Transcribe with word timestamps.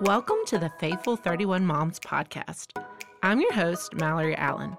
Welcome 0.00 0.38
to 0.46 0.58
the 0.58 0.72
Faithful 0.80 1.14
31 1.14 1.64
Moms 1.64 2.00
podcast. 2.00 2.76
I'm 3.22 3.40
your 3.40 3.52
host, 3.52 3.94
Mallory 3.94 4.34
Allen. 4.34 4.76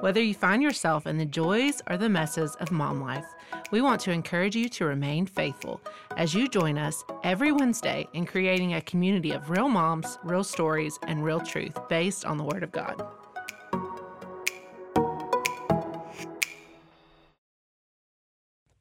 Whether 0.00 0.22
you 0.22 0.34
find 0.34 0.62
yourself 0.62 1.06
in 1.06 1.16
the 1.16 1.24
joys 1.24 1.80
or 1.88 1.96
the 1.96 2.10
messes 2.10 2.54
of 2.56 2.70
mom 2.70 3.00
life, 3.00 3.24
we 3.70 3.80
want 3.80 3.98
to 4.02 4.12
encourage 4.12 4.54
you 4.54 4.68
to 4.68 4.84
remain 4.84 5.24
faithful 5.24 5.80
as 6.18 6.34
you 6.34 6.48
join 6.48 6.76
us 6.76 7.02
every 7.24 7.50
Wednesday 7.50 8.06
in 8.12 8.26
creating 8.26 8.74
a 8.74 8.82
community 8.82 9.30
of 9.30 9.48
real 9.48 9.70
moms, 9.70 10.18
real 10.22 10.44
stories, 10.44 10.98
and 11.04 11.24
real 11.24 11.40
truth 11.40 11.78
based 11.88 12.26
on 12.26 12.36
the 12.36 12.44
Word 12.44 12.62
of 12.62 12.70
God. 12.70 13.02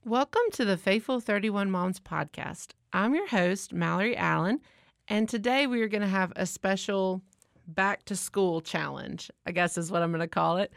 Welcome 0.04 0.52
to 0.52 0.66
the 0.66 0.76
Faithful 0.76 1.22
31 1.22 1.72
Moms 1.72 2.02
podcast. 2.02 2.72
I'm 2.92 3.16
your 3.16 3.30
host, 3.30 3.72
Mallory 3.72 4.18
Allen, 4.18 4.60
and 5.08 5.28
today 5.28 5.68
we 5.68 5.82
are 5.82 5.88
going 5.88 6.02
to 6.02 6.08
have 6.08 6.34
a 6.36 6.46
special 6.46 7.22
back 7.68 8.06
to 8.06 8.16
school 8.16 8.62
challenge, 8.62 9.30
I 9.46 9.52
guess 9.52 9.78
is 9.78 9.92
what 9.92 10.02
I'm 10.02 10.12
going 10.12 10.22
to 10.22 10.28
call 10.28 10.58
it. 10.58 10.72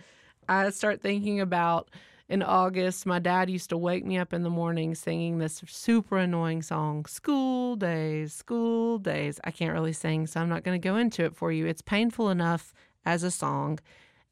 I 0.48 0.70
start 0.70 1.00
thinking 1.00 1.40
about 1.40 1.90
in 2.28 2.44
August, 2.44 3.06
my 3.06 3.18
dad 3.18 3.50
used 3.50 3.70
to 3.70 3.76
wake 3.76 4.04
me 4.04 4.16
up 4.16 4.32
in 4.32 4.44
the 4.44 4.50
morning 4.50 4.94
singing 4.94 5.38
this 5.38 5.62
super 5.66 6.16
annoying 6.16 6.62
song, 6.62 7.04
School 7.06 7.74
Days, 7.74 8.32
School 8.32 8.98
Days. 8.98 9.40
I 9.42 9.50
can't 9.50 9.72
really 9.72 9.92
sing, 9.92 10.28
so 10.28 10.40
I'm 10.40 10.48
not 10.48 10.62
going 10.62 10.80
to 10.80 10.88
go 10.88 10.96
into 10.96 11.24
it 11.24 11.34
for 11.34 11.50
you. 11.50 11.66
It's 11.66 11.82
painful 11.82 12.30
enough 12.30 12.72
as 13.04 13.24
a 13.24 13.32
song, 13.32 13.80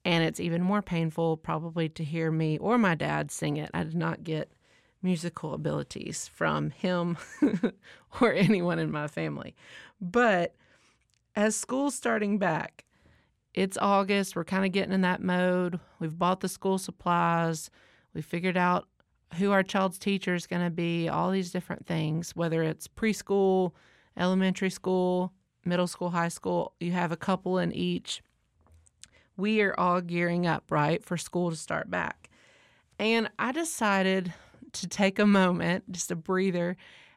and 0.05 0.23
it's 0.23 0.39
even 0.39 0.63
more 0.63 0.81
painful 0.81 1.39
probably 1.39 1.89
to 1.89 2.05
hear 2.05 2.31
me 2.31 2.57
or 2.59 2.79
my 2.79 2.95
dad 2.95 3.33
sing 3.33 3.57
it. 3.57 3.69
I 3.75 3.83
did 3.83 3.97
not 3.97 4.23
get 4.23 4.53
musical 5.03 5.55
abilities 5.55 6.29
from 6.29 6.71
him 6.71 7.17
or 8.21 8.33
anyone 8.33 8.79
in 8.79 8.91
my 8.91 9.07
family. 9.07 9.55
But 10.01 10.55
as 11.37 11.57
school's 11.57 11.95
starting 11.95 12.39
back, 12.39 12.85
it's 13.55 13.79
August. 13.81 14.37
We're 14.37 14.45
kind 14.45 14.65
of 14.65 14.73
getting 14.73 14.93
in 14.93 15.01
that 15.03 15.23
mode. 15.23 15.81
We've 15.99 16.19
bought 16.19 16.41
the 16.41 16.49
school 16.49 16.79
supplies. 16.79 17.71
We 18.15 18.23
figured 18.23 18.57
out 18.57 18.89
who 19.35 19.51
our 19.53 19.63
child's 19.63 19.99
teacher 19.99 20.35
is 20.35 20.47
going 20.47 20.65
to 20.65 20.71
be, 20.71 21.09
all 21.09 21.31
these 21.31 21.51
different 21.51 21.87
things, 21.87 22.35
whether 22.35 22.63
it's 22.63 22.89
preschool, 22.89 23.73
elementary 24.17 24.71
school, 24.71 25.33
middle 25.65 25.87
school, 25.87 26.11
high 26.11 26.29
school. 26.29 26.75
You 26.81 26.93
have 26.93 27.13
a 27.13 27.17
couple 27.17 27.59
in 27.59 27.73
each. 27.73 28.23
We 29.37 29.61
are 29.61 29.79
all 29.79 30.01
gearing 30.01 30.47
up, 30.47 30.71
right, 30.71 31.05
for 31.05 31.17
school 31.17 31.51
to 31.51 31.57
start 31.57 31.91
back. 31.91 32.31
And 32.99 33.31
I 33.39 33.53
decided 33.53 34.33
to 34.75 34.87
take 34.87 35.19
a 35.19 35.27
moment, 35.27 35.91
just 35.91 36.11
a 36.11 36.17
breather, 36.17 36.77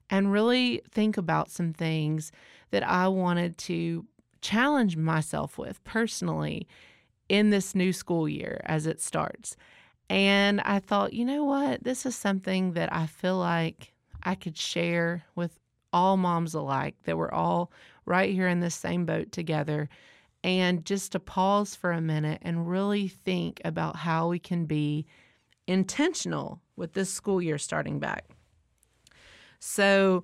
and 0.09 0.31
really 0.31 0.81
think 0.91 1.17
about 1.17 1.49
some 1.49 1.73
things 1.73 2.31
that 2.71 2.87
I 2.87 3.07
wanted 3.07 3.57
to 3.59 4.05
challenge 4.41 4.97
myself 4.97 5.57
with 5.57 5.83
personally 5.83 6.67
in 7.29 7.49
this 7.49 7.73
new 7.75 7.93
school 7.93 8.27
year 8.27 8.61
as 8.65 8.85
it 8.85 8.99
starts. 8.99 9.55
And 10.09 10.59
I 10.61 10.79
thought, 10.79 11.13
you 11.13 11.23
know 11.23 11.45
what? 11.45 11.83
This 11.83 12.05
is 12.05 12.15
something 12.15 12.73
that 12.73 12.93
I 12.93 13.05
feel 13.05 13.37
like 13.37 13.93
I 14.23 14.35
could 14.35 14.57
share 14.57 15.23
with 15.35 15.57
all 15.93 16.17
moms 16.17 16.53
alike, 16.53 16.95
that 17.03 17.17
we're 17.17 17.31
all 17.31 17.71
right 18.05 18.33
here 18.33 18.47
in 18.47 18.59
this 18.59 18.75
same 18.75 19.05
boat 19.05 19.31
together. 19.31 19.87
And 20.43 20.85
just 20.85 21.11
to 21.13 21.19
pause 21.19 21.75
for 21.75 21.91
a 21.91 22.01
minute 22.01 22.39
and 22.41 22.69
really 22.69 23.07
think 23.07 23.61
about 23.63 23.95
how 23.95 24.27
we 24.27 24.39
can 24.39 24.65
be 24.65 25.05
intentional 25.67 26.61
with 26.75 26.93
this 26.93 27.11
school 27.11 27.41
year 27.41 27.57
starting 27.57 27.99
back. 27.99 28.25
So, 29.59 30.23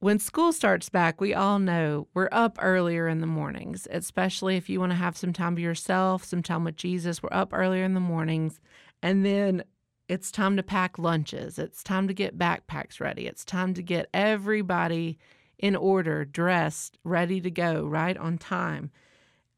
when 0.00 0.18
school 0.18 0.52
starts 0.52 0.88
back, 0.88 1.20
we 1.20 1.34
all 1.34 1.58
know 1.58 2.08
we're 2.14 2.30
up 2.32 2.56
earlier 2.60 3.06
in 3.06 3.20
the 3.20 3.26
mornings, 3.26 3.86
especially 3.90 4.56
if 4.56 4.70
you 4.70 4.80
want 4.80 4.92
to 4.92 4.96
have 4.96 5.16
some 5.16 5.34
time 5.34 5.56
to 5.56 5.62
yourself, 5.62 6.24
some 6.24 6.42
time 6.42 6.64
with 6.64 6.76
Jesus. 6.76 7.22
We're 7.22 7.28
up 7.32 7.52
earlier 7.52 7.84
in 7.84 7.92
the 7.92 8.00
mornings. 8.00 8.60
And 9.02 9.26
then 9.26 9.62
it's 10.08 10.32
time 10.32 10.56
to 10.56 10.62
pack 10.62 10.98
lunches. 10.98 11.58
It's 11.58 11.82
time 11.82 12.08
to 12.08 12.14
get 12.14 12.38
backpacks 12.38 12.98
ready. 12.98 13.26
It's 13.26 13.44
time 13.44 13.74
to 13.74 13.82
get 13.82 14.08
everybody 14.14 15.18
in 15.58 15.76
order, 15.76 16.24
dressed, 16.24 16.98
ready 17.04 17.40
to 17.42 17.50
go, 17.50 17.84
right 17.84 18.16
on 18.16 18.38
time. 18.38 18.90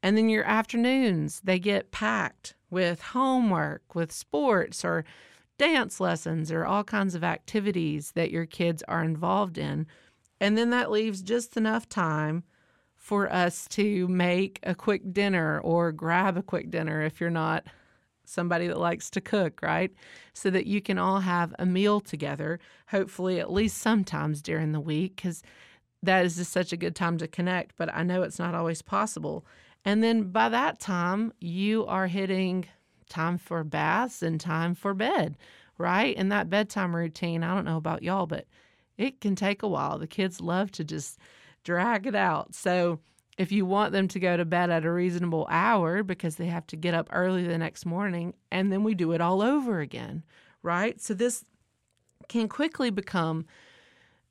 And 0.02 0.16
then 0.16 0.28
your 0.28 0.44
afternoons, 0.44 1.40
they 1.44 1.60
get 1.60 1.92
packed 1.92 2.56
with 2.72 3.00
homework, 3.00 3.94
with 3.94 4.10
sports 4.10 4.84
or 4.84 5.04
dance 5.58 6.00
lessons 6.00 6.50
or 6.50 6.66
all 6.66 6.82
kinds 6.82 7.14
of 7.14 7.22
activities 7.22 8.10
that 8.16 8.32
your 8.32 8.46
kids 8.46 8.82
are 8.88 9.04
involved 9.04 9.58
in 9.58 9.86
and 10.42 10.58
then 10.58 10.70
that 10.70 10.90
leaves 10.90 11.22
just 11.22 11.56
enough 11.56 11.88
time 11.88 12.42
for 12.96 13.32
us 13.32 13.68
to 13.68 14.08
make 14.08 14.58
a 14.64 14.74
quick 14.74 15.12
dinner 15.12 15.60
or 15.60 15.92
grab 15.92 16.36
a 16.36 16.42
quick 16.42 16.68
dinner 16.68 17.00
if 17.00 17.20
you're 17.20 17.30
not 17.30 17.64
somebody 18.24 18.66
that 18.66 18.80
likes 18.80 19.08
to 19.10 19.20
cook, 19.20 19.60
right? 19.62 19.92
So 20.32 20.50
that 20.50 20.66
you 20.66 20.82
can 20.82 20.98
all 20.98 21.20
have 21.20 21.54
a 21.60 21.66
meal 21.66 22.00
together, 22.00 22.58
hopefully 22.88 23.38
at 23.38 23.52
least 23.52 23.78
sometimes 23.78 24.42
during 24.42 24.72
the 24.72 24.80
week, 24.80 25.14
because 25.14 25.44
that 26.02 26.26
is 26.26 26.34
just 26.34 26.50
such 26.50 26.72
a 26.72 26.76
good 26.76 26.96
time 26.96 27.18
to 27.18 27.28
connect. 27.28 27.76
But 27.76 27.94
I 27.94 28.02
know 28.02 28.24
it's 28.24 28.40
not 28.40 28.56
always 28.56 28.82
possible. 28.82 29.46
And 29.84 30.02
then 30.02 30.30
by 30.30 30.48
that 30.48 30.80
time, 30.80 31.32
you 31.40 31.86
are 31.86 32.06
hitting 32.06 32.66
time 33.08 33.38
for 33.38 33.64
baths 33.64 34.22
and 34.22 34.40
time 34.40 34.74
for 34.74 34.94
bed, 34.94 35.36
right? 35.78 36.14
And 36.16 36.30
that 36.32 36.48
bedtime 36.48 36.94
routine, 36.94 37.42
I 37.42 37.54
don't 37.54 37.64
know 37.64 37.76
about 37.76 38.02
y'all, 38.02 38.26
but 38.26 38.46
it 38.96 39.20
can 39.20 39.34
take 39.34 39.62
a 39.62 39.68
while. 39.68 39.98
The 39.98 40.06
kids 40.06 40.40
love 40.40 40.70
to 40.72 40.84
just 40.84 41.18
drag 41.64 42.06
it 42.06 42.14
out. 42.14 42.54
So 42.54 43.00
if 43.38 43.50
you 43.50 43.64
want 43.64 43.92
them 43.92 44.08
to 44.08 44.20
go 44.20 44.36
to 44.36 44.44
bed 44.44 44.70
at 44.70 44.84
a 44.84 44.92
reasonable 44.92 45.46
hour 45.50 46.02
because 46.02 46.36
they 46.36 46.46
have 46.46 46.66
to 46.68 46.76
get 46.76 46.94
up 46.94 47.08
early 47.10 47.46
the 47.46 47.58
next 47.58 47.86
morning, 47.86 48.34
and 48.50 48.70
then 48.70 48.84
we 48.84 48.94
do 48.94 49.12
it 49.12 49.20
all 49.20 49.42
over 49.42 49.80
again, 49.80 50.22
right? 50.62 51.00
So 51.00 51.14
this 51.14 51.44
can 52.28 52.48
quickly 52.48 52.90
become 52.90 53.46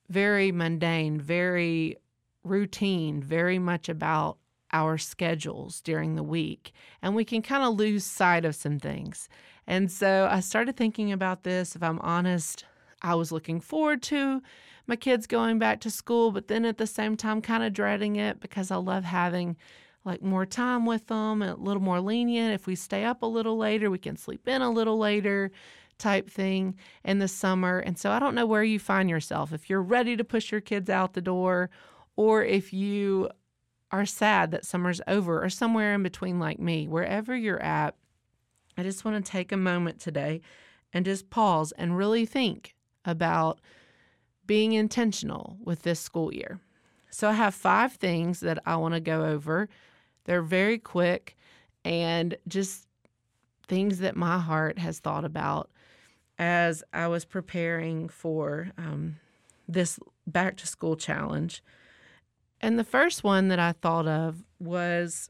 very 0.09 0.51
mundane, 0.51 1.19
very 1.19 1.97
routine, 2.44 3.22
very 3.22 3.59
much 3.59 3.90
about 3.90 4.38
our 4.74 4.98
schedules 4.98 5.82
during 5.82 6.16
the 6.16 6.24
week. 6.24 6.72
And 7.02 7.16
we 7.16 7.26
can 7.26 7.42
kind 7.42 7.64
of 7.64 7.76
lose 7.76 8.04
sight 8.04 8.46
of 8.46 8.56
some 8.56 8.80
things. 8.80 9.30
And 9.68 9.92
so 9.92 10.28
I 10.32 10.40
started 10.40 10.76
thinking 10.76 11.12
about 11.12 11.44
this. 11.44 11.76
If 11.76 11.84
I'm 11.84 12.00
honest, 12.00 12.66
I 13.02 13.16
was 13.16 13.32
looking 13.32 13.59
forward 13.59 14.02
to 14.04 14.42
my 14.88 14.96
kids 14.96 15.28
going 15.28 15.59
back 15.59 15.80
to 15.82 15.90
school, 15.90 16.32
but 16.32 16.48
then 16.48 16.66
at 16.66 16.78
the 16.78 16.88
same 16.88 17.16
time, 17.16 17.42
kind 17.42 17.64
of 17.64 17.74
dreading 17.74 18.16
it 18.16 18.40
because 18.40 18.72
I 18.72 18.78
love 18.78 19.04
having 19.04 19.56
like 20.04 20.22
more 20.22 20.46
time 20.46 20.86
with 20.86 21.08
them 21.08 21.42
and 21.42 21.52
a 21.52 21.62
little 21.62 21.82
more 21.82 22.02
lenient. 22.02 22.53
If 22.53 22.66
we 22.66 22.76
stay 22.76 23.06
up 23.06 23.22
a 23.22 23.28
little 23.28 23.58
later, 23.58 23.92
we 23.92 24.00
can 24.00 24.18
sleep 24.18 24.48
in 24.48 24.62
a 24.62 24.72
little 24.72 24.98
later 24.98 25.52
type 26.00 26.30
thing 26.30 26.76
in 27.06 27.20
the 27.20 27.28
summer. 27.28 27.80
And 27.80 27.98
so 27.98 28.09
I 28.09 28.20
don't 28.20 28.34
know 28.34 28.48
where 28.48 28.64
you 28.64 28.80
find 28.80 29.09
yourself. 29.09 29.53
If 29.53 29.70
you're 29.70 29.82
ready 29.82 30.18
to 30.18 30.24
push 30.24 30.52
your 30.52 30.62
kids 30.62 30.90
out 30.90 31.14
the 31.14 31.22
door, 31.22 31.70
or 32.16 32.44
if 32.44 32.74
you 32.74 33.30
are 33.91 34.06
sad 34.06 34.52
that 34.52 34.66
summer's 34.66 35.02
over, 35.07 35.44
or 35.44 35.50
somewhere 35.50 35.94
in 35.94 36.03
between 36.03 36.40
like 36.40 36.59
me, 36.59 36.88
wherever 36.88 37.35
you're 37.35 37.62
at, 37.62 37.96
I 38.78 38.84
just 38.84 39.03
want 39.03 39.24
to 39.24 39.31
take 39.31 39.52
a 39.52 39.57
moment 39.57 40.00
today 40.00 40.41
and 40.94 41.06
just 41.06 41.29
pause 41.29 41.72
and 41.74 41.97
really 41.97 42.25
think 42.25 42.75
about 43.06 43.59
being 44.46 44.74
intentional 44.74 45.57
with 45.63 45.84
this 45.84 46.00
school 46.00 46.34
year. 46.34 46.59
So 47.09 47.29
I 47.29 47.34
have 47.34 47.53
five 47.53 47.94
things 47.94 48.40
that 48.40 48.59
I 48.66 48.78
want 48.78 48.94
to 48.94 49.00
go 49.00 49.25
over. 49.25 49.68
They're 50.25 50.41
very 50.41 50.78
quick 50.78 51.35
and 51.84 52.35
just 52.47 52.88
things 53.68 54.00
that 54.00 54.16
my 54.16 54.40
heart 54.40 54.79
has 54.79 55.00
thought 55.00 55.25
about 55.25 55.69
as 56.38 56.84
I 56.94 57.08
was 57.08 57.25
preparing 57.25 58.09
for 58.09 58.72
um, 58.78 59.18
this 59.68 60.00
back 60.25 60.58
to 60.58 60.68
school 60.68 60.96
challenge. 60.96 61.63
And 62.61 62.77
the 62.77 62.83
first 62.83 63.23
one 63.23 63.47
that 63.49 63.59
I 63.59 63.73
thought 63.73 64.08
of 64.08 64.43
was 64.59 65.29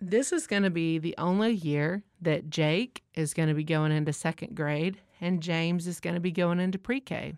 this 0.00 0.32
is 0.32 0.46
going 0.46 0.62
to 0.62 0.70
be 0.70 0.98
the 0.98 1.14
only 1.18 1.52
year 1.52 2.04
that 2.20 2.50
Jake 2.50 3.02
is 3.14 3.34
going 3.34 3.48
to 3.48 3.54
be 3.54 3.64
going 3.64 3.92
into 3.92 4.12
second 4.12 4.54
grade 4.54 5.00
and 5.20 5.42
James 5.42 5.86
is 5.86 6.00
going 6.00 6.14
to 6.14 6.20
be 6.20 6.30
going 6.30 6.60
into 6.60 6.78
pre 6.78 7.00
K. 7.00 7.34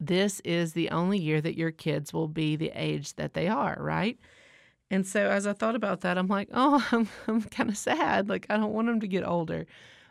This 0.00 0.40
is 0.40 0.72
the 0.72 0.90
only 0.90 1.18
year 1.18 1.40
that 1.40 1.56
your 1.56 1.70
kids 1.70 2.12
will 2.12 2.28
be 2.28 2.56
the 2.56 2.72
age 2.74 3.14
that 3.14 3.34
they 3.34 3.48
are, 3.48 3.76
right? 3.78 4.18
And 4.90 5.06
so 5.06 5.30
as 5.30 5.46
I 5.46 5.52
thought 5.52 5.76
about 5.76 6.02
that, 6.02 6.18
I'm 6.18 6.26
like, 6.26 6.48
oh, 6.52 6.86
I'm, 6.92 7.08
I'm 7.26 7.42
kind 7.42 7.70
of 7.70 7.76
sad. 7.76 8.28
Like, 8.28 8.46
I 8.50 8.56
don't 8.56 8.72
want 8.72 8.88
them 8.88 9.00
to 9.00 9.08
get 9.08 9.26
older. 9.26 9.66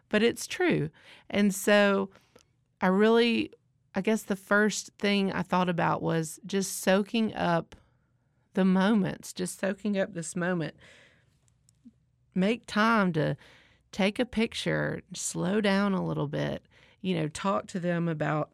But 0.10 0.24
it's 0.24 0.48
true. 0.48 0.90
And 1.30 1.54
so 1.54 2.10
I 2.82 2.88
really, 2.88 3.52
I 3.96 4.02
guess 4.02 4.24
the 4.24 4.36
first 4.36 4.92
thing 5.00 5.32
I 5.32 5.42
thought 5.42 5.70
about 5.70 6.02
was 6.02 6.40
just 6.46 6.82
soaking 6.82 7.36
up 7.36 7.76
the 8.54 8.66
moments, 8.66 9.34
just 9.34 9.60
soaking 9.60 9.98
up 9.98 10.14
this 10.14 10.36
moment. 10.36 10.76
Make 12.36 12.66
time 12.66 13.14
to 13.14 13.38
take 13.92 14.20
a 14.20 14.26
picture, 14.26 15.02
slow 15.14 15.62
down 15.62 15.94
a 15.94 16.06
little 16.06 16.28
bit, 16.28 16.64
you 17.02 17.16
know, 17.16 17.28
talk 17.28 17.68
to 17.68 17.80
them 17.80 18.08
about 18.08 18.52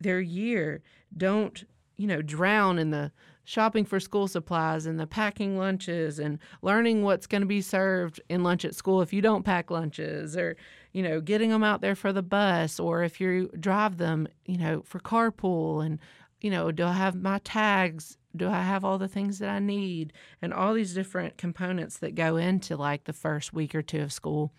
their 0.00 0.20
year. 0.20 0.82
Don't, 1.16 1.64
you 1.96 2.06
know, 2.06 2.22
drown 2.22 2.78
in 2.78 2.90
the 2.90 3.12
shopping 3.44 3.84
for 3.84 3.98
school 3.98 4.28
supplies 4.28 4.86
and 4.86 4.98
the 5.00 5.06
packing 5.06 5.58
lunches 5.58 6.18
and 6.18 6.38
learning 6.62 7.02
what's 7.02 7.26
going 7.26 7.40
to 7.42 7.46
be 7.46 7.60
served 7.60 8.20
in 8.28 8.42
lunch 8.42 8.64
at 8.64 8.74
school 8.74 9.02
if 9.02 9.12
you 9.12 9.20
don't 9.20 9.44
pack 9.44 9.70
lunches 9.70 10.36
or 10.36 10.56
you 10.92 11.02
know 11.02 11.20
getting 11.20 11.50
them 11.50 11.64
out 11.64 11.80
there 11.80 11.96
for 11.96 12.12
the 12.12 12.22
bus 12.22 12.78
or 12.78 13.02
if 13.02 13.20
you 13.20 13.50
drive 13.58 13.96
them 13.96 14.28
you 14.46 14.56
know 14.56 14.80
for 14.82 15.00
carpool 15.00 15.84
and 15.84 15.98
you 16.40 16.50
know 16.50 16.70
do 16.70 16.84
i 16.84 16.92
have 16.92 17.16
my 17.16 17.38
tags 17.38 18.16
do 18.36 18.48
i 18.48 18.62
have 18.62 18.84
all 18.84 18.98
the 18.98 19.08
things 19.08 19.38
that 19.38 19.48
i 19.48 19.58
need 19.58 20.12
and 20.40 20.52
all 20.52 20.74
these 20.74 20.94
different 20.94 21.36
components 21.36 21.98
that 21.98 22.14
go 22.14 22.36
into 22.36 22.76
like 22.76 23.04
the 23.04 23.12
first 23.12 23.52
week 23.52 23.74
or 23.74 23.82
two 23.82 24.00
of 24.00 24.12
school 24.12 24.52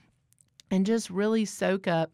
and 0.69 0.85
just 0.85 1.09
really 1.09 1.45
soak 1.45 1.87
up 1.87 2.11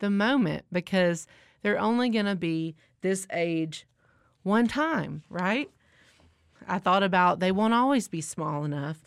the 0.00 0.10
moment 0.10 0.64
because 0.72 1.26
they're 1.62 1.78
only 1.78 2.08
going 2.10 2.26
to 2.26 2.34
be 2.34 2.74
this 3.00 3.26
age 3.32 3.86
one 4.42 4.66
time, 4.66 5.22
right? 5.30 5.70
I 6.66 6.78
thought 6.78 7.02
about 7.02 7.40
they 7.40 7.52
won't 7.52 7.74
always 7.74 8.08
be 8.08 8.20
small 8.20 8.64
enough 8.64 9.00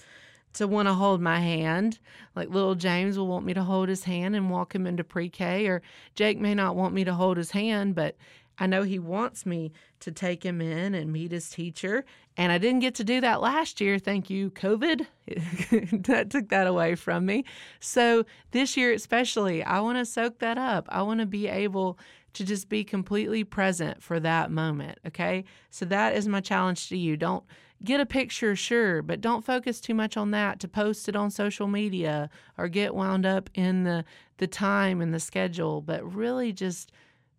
to 0.54 0.68
want 0.68 0.88
to 0.88 0.94
hold 0.94 1.22
my 1.22 1.40
hand. 1.40 2.00
Like 2.36 2.50
little 2.50 2.76
James 2.76 3.18
will 3.18 3.28
want 3.28 3.46
me 3.46 3.54
to 3.54 3.64
hold 3.64 3.90
his 3.90 4.06
hand 4.06 4.36
and 4.36 4.50
walk 4.50 4.74
him 4.74 4.88
into 4.88 5.04
pre 5.04 5.30
K, 5.30 5.68
or 5.68 5.82
Jake 6.16 6.40
may 6.40 6.56
not 6.56 6.76
want 6.76 6.94
me 6.94 7.04
to 7.04 7.14
hold 7.14 7.38
his 7.38 7.52
hand, 7.52 7.96
but 7.96 8.16
I 8.58 8.68
know 8.68 8.84
he 8.84 9.00
wants 9.00 9.46
me 9.46 9.72
to 10.02 10.12
take 10.12 10.44
him 10.44 10.62
in 10.62 10.94
and 10.94 11.12
meet 11.12 11.32
his 11.32 11.50
teacher. 11.50 12.06
And 12.38 12.52
I 12.52 12.58
didn't 12.58 12.82
get 12.82 12.96
to 12.96 13.04
do 13.04 13.22
that 13.22 13.42
last 13.42 13.82
year. 13.82 14.00
Thank 14.00 14.30
you, 14.30 14.52
COVID. 14.52 15.06
that 16.08 16.30
took 16.30 16.50
that 16.50 16.68
away 16.68 16.96
from 16.96 17.26
me. 17.26 17.46
So 17.80 18.26
this 18.52 18.78
year, 18.78 18.94
especially, 18.94 19.64
I 19.64 19.80
want 19.80 19.98
to 19.98 20.06
soak 20.06 20.40
that 20.40 20.58
up. 20.58 20.88
I 20.90 21.02
want 21.02 21.20
to 21.22 21.26
be 21.26 21.48
able 21.48 21.98
to 22.34 22.44
just 22.44 22.68
be 22.68 22.84
completely 22.84 23.44
present 23.44 24.04
for 24.04 24.20
that 24.20 24.52
moment. 24.52 25.00
Okay. 25.08 25.46
So 25.70 25.86
that 25.86 26.16
is 26.16 26.28
my 26.28 26.42
challenge 26.42 26.90
to 26.90 26.98
you. 26.98 27.16
Don't 27.16 27.44
get 27.84 28.00
a 28.00 28.06
picture, 28.06 28.56
sure, 28.56 29.02
but 29.02 29.22
don't 29.22 29.46
focus 29.46 29.80
too 29.80 29.94
much 29.94 30.18
on 30.18 30.32
that 30.32 30.60
to 30.60 30.68
post 30.68 31.08
it 31.08 31.16
on 31.16 31.30
social 31.32 31.68
media 31.68 32.30
or 32.58 32.68
get 32.68 32.96
wound 32.96 33.26
up 33.26 33.50
in 33.54 33.84
the, 33.84 34.04
the 34.38 34.48
time 34.48 35.02
and 35.02 35.14
the 35.14 35.20
schedule, 35.20 35.82
but 35.82 36.04
really 36.14 36.52
just 36.52 36.92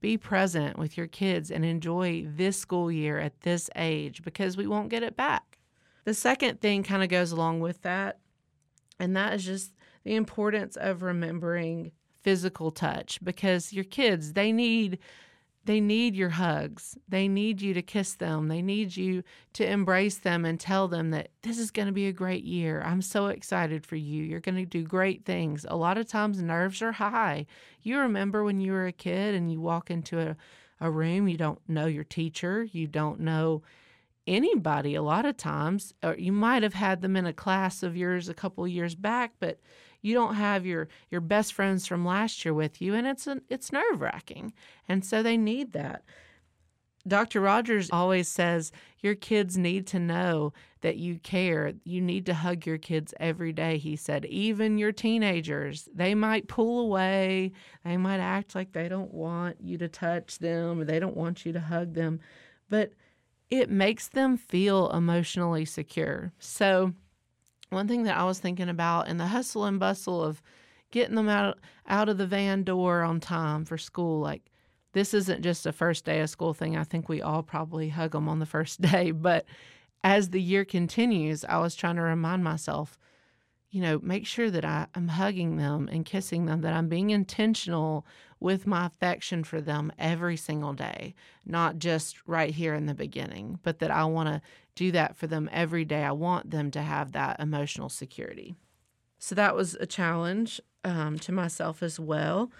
be 0.06 0.17
present 0.17 0.79
with 0.79 0.97
your 0.97 1.08
kids 1.08 1.50
and 1.50 1.64
enjoy 1.64 2.25
this 2.29 2.56
school 2.56 2.93
year 2.93 3.19
at 3.19 3.41
this 3.41 3.69
age 3.75 4.23
because 4.23 4.56
we 4.56 4.64
won't 4.64 4.88
get 4.88 5.03
it 5.03 5.17
back. 5.17 5.58
The 6.05 6.14
second 6.14 6.61
thing 6.61 6.85
kind 6.85 7.03
of 7.03 7.08
goes 7.08 7.32
along 7.32 7.58
with 7.58 7.82
that, 7.82 8.20
and 9.00 9.17
that 9.17 9.35
is 9.35 9.44
just 9.44 9.73
the 10.05 10.14
importance 10.14 10.76
of 10.76 11.03
remembering 11.03 11.91
physical 12.23 12.70
touch 12.70 13.19
because 13.25 13.73
your 13.73 13.82
kids 13.82 14.35
they 14.35 14.53
need 14.53 15.00
they 15.66 15.80
need 15.80 16.14
your 16.14 16.30
hugs. 16.30 16.96
They 17.08 17.26
need 17.26 17.60
you 17.60 17.74
to 17.74 17.82
kiss 17.82 18.14
them. 18.14 18.46
They 18.46 18.62
need 18.62 18.96
you 18.96 19.24
to 19.54 19.68
embrace 19.68 20.18
them 20.18 20.44
and 20.44 20.58
tell 20.58 20.86
them 20.86 21.10
that 21.10 21.30
this 21.42 21.58
is 21.58 21.72
going 21.72 21.86
to 21.86 21.92
be 21.92 22.06
a 22.06 22.12
great 22.12 22.44
year. 22.44 22.82
I'm 22.82 23.02
so 23.02 23.26
excited 23.26 23.84
for 23.84 23.96
you. 23.96 24.22
You're 24.22 24.40
going 24.40 24.56
to 24.56 24.64
do 24.64 24.84
great 24.84 25.24
things. 25.24 25.66
A 25.68 25.76
lot 25.76 25.98
of 25.98 26.06
times, 26.06 26.40
nerves 26.40 26.82
are 26.82 26.92
high. 26.92 27.46
You 27.82 27.98
remember 27.98 28.44
when 28.44 28.60
you 28.60 28.72
were 28.72 28.86
a 28.86 28.92
kid 28.92 29.34
and 29.34 29.50
you 29.50 29.60
walk 29.60 29.90
into 29.90 30.20
a, 30.20 30.36
a 30.80 30.88
room, 30.88 31.26
you 31.26 31.36
don't 31.36 31.60
know 31.69 31.86
your 31.86 32.04
teacher, 32.04 32.64
you 32.64 32.86
don't 32.86 33.20
know 33.20 33.62
anybody 34.26 34.94
a 34.94 35.02
lot 35.02 35.24
of 35.24 35.36
times, 35.36 35.94
or 36.02 36.16
you 36.16 36.32
might 36.32 36.62
have 36.62 36.74
had 36.74 37.02
them 37.02 37.16
in 37.16 37.26
a 37.26 37.32
class 37.32 37.82
of 37.82 37.96
yours 37.96 38.28
a 38.28 38.34
couple 38.34 38.66
years 38.69 38.94
back, 38.94 39.32
but 39.40 39.58
you 40.06 40.14
don't 40.14 40.35
have 40.35 40.64
your 40.64 40.88
your 41.11 41.20
best 41.20 41.53
friends 41.53 41.87
from 41.87 42.05
last 42.05 42.44
year 42.44 42.55
with 42.55 42.81
you 42.81 42.94
and 42.94 43.06
it's 43.06 43.26
an, 43.26 43.43
it's 43.49 43.73
nerve-wracking 43.73 44.53
and 44.88 45.05
so 45.05 45.23
they 45.23 45.37
need 45.37 45.73
that 45.73 46.03
Dr. 47.06 47.41
Rogers 47.41 47.88
always 47.93 48.26
says 48.29 48.73
your 49.00 49.14
kids 49.14 49.56
need 49.56 49.87
to 49.88 49.99
know 50.00 50.53
that 50.81 50.97
you 50.97 51.19
care. 51.20 51.73
You 51.85 52.00
need 52.00 52.26
to 52.26 52.35
hug 52.35 52.67
your 52.67 52.79
kids 52.79 53.14
every 53.20 53.53
day, 53.53 53.79
he 53.79 53.94
said. 53.94 54.25
Even 54.25 54.79
your 54.79 54.93
teenagers, 54.93 55.88
they 55.94 56.14
might 56.14 56.49
pull 56.49 56.81
away. 56.81 57.53
They 57.85 57.97
might 57.97 58.19
act 58.19 58.55
like 58.55 58.73
they 58.73 58.88
don't 58.88 59.14
want 59.14 59.61
you 59.61 59.79
to 59.79 59.88
touch 59.88 60.38
them 60.38 60.81
or 60.81 60.85
they 60.85 60.99
don't 60.99 61.17
want 61.17 61.47
you 61.47 61.53
to 61.53 61.61
hug 61.61 61.94
them, 61.94 62.20
but 62.69 62.93
it 63.50 63.70
makes 63.70 64.08
them 64.08 64.37
feel 64.37 64.91
emotionally 64.91 65.64
secure. 65.64 66.32
So, 66.41 66.93
one 67.70 67.88
thing 67.88 68.04
that 68.04 68.16
I 68.16 68.24
was 68.24 68.38
thinking 68.38 68.68
about 68.68 69.08
in 69.08 69.16
the 69.16 69.26
hustle 69.26 69.64
and 69.64 69.80
bustle 69.80 70.22
of 70.22 70.42
getting 70.90 71.16
them 71.16 71.28
out 71.28 71.58
out 71.86 72.08
of 72.08 72.18
the 72.18 72.26
van 72.26 72.62
door 72.62 73.02
on 73.02 73.20
time 73.20 73.64
for 73.64 73.78
school, 73.78 74.20
like 74.20 74.50
this 74.92 75.12
isn't 75.12 75.42
just 75.42 75.66
a 75.66 75.72
first 75.72 76.04
day 76.04 76.20
of 76.20 76.30
school 76.30 76.54
thing. 76.54 76.76
I 76.76 76.84
think 76.84 77.08
we 77.08 77.20
all 77.20 77.42
probably 77.42 77.88
hug 77.88 78.12
them 78.12 78.28
on 78.28 78.38
the 78.38 78.46
first 78.46 78.80
day, 78.92 79.10
but 79.10 79.44
as 80.04 80.30
the 80.30 80.40
year 80.40 80.64
continues, 80.64 81.44
I 81.44 81.58
was 81.58 81.74
trying 81.74 81.96
to 81.96 82.02
remind 82.02 82.44
myself, 82.44 82.98
you 83.76 83.82
know, 83.82 84.00
make 84.02 84.25
sure 84.26 84.50
that 84.50 84.64
I, 84.64 84.87
am 84.94 85.06
hugging 85.06 85.58
them 85.58 85.87
and 85.93 86.02
kissing 86.02 86.46
them, 86.46 86.62
that 86.62 86.73
I'm 86.73 86.88
being 86.88 87.11
intentional 87.11 88.06
with 88.40 88.67
my 88.67 88.87
affection 88.87 89.44
for 89.44 89.61
them 89.61 89.93
every 89.99 90.38
single 90.38 90.73
day, 90.73 91.14
not 91.44 91.78
just 91.78 92.17
right 92.26 92.55
here 92.55 92.75
in 92.75 92.87
the 92.87 92.94
beginning, 92.94 93.58
but 93.62 93.81
that 93.81 93.90
I 93.90 94.06
want 94.06 94.31
to 94.31 94.40
do 94.76 94.93
that 94.93 95.14
for 95.14 95.26
them 95.26 95.50
every 95.52 95.84
day. 95.84 96.05
I 96.05 96.12
want 96.12 96.50
them 96.50 96.70
to 96.70 96.81
have 96.81 97.12
that 97.12 97.38
emotional 97.38 97.90
security. 97.90 98.55
So 99.19 99.34
that 99.34 99.55
was 99.55 99.75
a 99.75 99.84
challenge 99.84 100.58
um, 100.82 101.19
to 101.19 101.31
myself 101.31 101.82
as 101.82 102.00
well. 102.00 102.50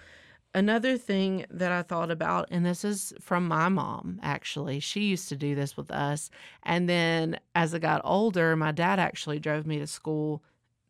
Another 0.53 0.99
thing 0.99 1.47
that 1.49 1.71
I 1.71 1.81
thought 1.81 2.11
about, 2.11 2.47
and 2.51 2.63
this 2.63 2.85
is 2.85 3.11
from 3.19 3.47
my 3.47 3.69
mom 3.69 4.19
actually, 4.21 4.79
she 4.81 5.05
used 5.05 5.29
to 5.29 5.35
do 5.35 5.55
this 5.55 5.75
with 5.75 5.89
us. 5.89 6.29
And 6.61 6.87
then 6.87 7.39
as 7.55 7.73
I 7.73 7.79
got 7.79 8.01
older, 8.03 8.55
my 8.55 8.71
dad 8.71 8.99
actually 8.99 9.39
drove 9.39 9.65
me 9.65 9.79
to 9.79 9.87
school 9.87 10.43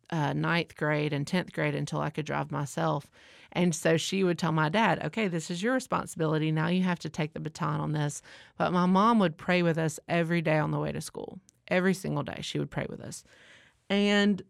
uh, 0.09 0.33
ninth 0.33 0.75
grade 0.75 1.13
and 1.13 1.25
10th 1.25 1.53
grade 1.53 1.75
until 1.75 1.99
I 1.99 2.09
could 2.09 2.25
drive 2.25 2.51
myself. 2.51 3.09
And 3.51 3.73
so 3.73 3.97
she 3.97 4.23
would 4.23 4.37
tell 4.37 4.51
my 4.51 4.69
dad, 4.69 5.03
okay, 5.05 5.27
this 5.27 5.49
is 5.49 5.63
your 5.63 5.73
responsibility. 5.73 6.51
Now 6.51 6.67
you 6.67 6.83
have 6.83 6.99
to 6.99 7.09
take 7.09 7.33
the 7.33 7.39
baton 7.39 7.79
on 7.79 7.93
this. 7.93 8.21
But 8.57 8.73
my 8.73 8.85
mom 8.85 9.19
would 9.19 9.37
pray 9.37 9.63
with 9.63 9.77
us 9.77 9.99
every 10.07 10.41
day 10.41 10.57
on 10.57 10.71
the 10.71 10.79
way 10.79 10.91
to 10.91 11.01
school. 11.01 11.39
Every 11.67 11.93
single 11.93 12.23
day, 12.23 12.39
she 12.41 12.59
would 12.59 12.71
pray 12.71 12.85
with 12.89 13.01
us. 13.01 13.23
And 13.89 14.41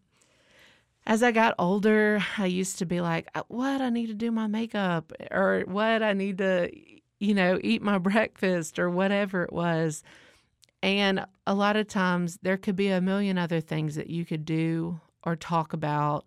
as 1.05 1.23
I 1.23 1.31
got 1.31 1.55
older, 1.57 2.19
I 2.37 2.47
used 2.47 2.79
to 2.79 2.85
be 2.85 3.01
like, 3.01 3.29
uh, 3.33 3.43
what? 3.47 3.81
I 3.81 3.89
need 3.89 4.07
to 4.07 4.13
do 4.13 4.31
my 4.31 4.47
makeup 4.47 5.13
or 5.31 5.63
what? 5.65 6.03
I 6.03 6.13
need 6.13 6.39
to, 6.39 6.69
you 7.19 7.33
know, 7.33 7.59
eat 7.63 7.81
my 7.81 7.97
breakfast 7.97 8.77
or 8.77 8.89
whatever 8.89 9.43
it 9.43 9.53
was. 9.53 10.03
And 10.83 11.25
a 11.47 11.53
lot 11.53 11.75
of 11.75 11.87
times 11.87 12.39
there 12.41 12.57
could 12.57 12.75
be 12.75 12.89
a 12.89 13.01
million 13.01 13.37
other 13.37 13.61
things 13.61 13.95
that 13.95 14.09
you 14.09 14.25
could 14.25 14.45
do 14.45 14.99
or 15.23 15.35
talk 15.35 15.73
about 15.73 16.25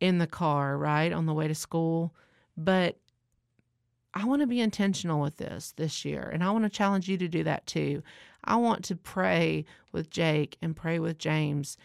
in 0.00 0.18
the 0.18 0.26
car, 0.26 0.76
right, 0.76 1.12
on 1.12 1.26
the 1.26 1.34
way 1.34 1.48
to 1.48 1.54
school. 1.54 2.14
But 2.56 2.98
I 4.14 4.24
want 4.24 4.42
to 4.42 4.46
be 4.46 4.60
intentional 4.60 5.20
with 5.20 5.36
this 5.36 5.72
this 5.76 6.04
year, 6.04 6.28
and 6.32 6.42
I 6.44 6.50
want 6.50 6.64
to 6.64 6.70
challenge 6.70 7.08
you 7.08 7.16
to 7.18 7.28
do 7.28 7.44
that 7.44 7.66
too. 7.66 8.02
I 8.44 8.56
want 8.56 8.84
to 8.86 8.96
pray 8.96 9.64
with 9.92 10.10
Jake 10.10 10.58
and 10.60 10.76
pray 10.76 10.98
with 10.98 11.18
James 11.18 11.78